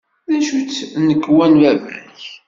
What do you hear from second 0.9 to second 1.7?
tnekwa n